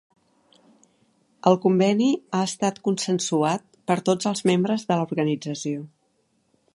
[1.49, 2.07] El Conveni
[2.37, 5.89] ha estat consensuat per tots els membres de l'organització.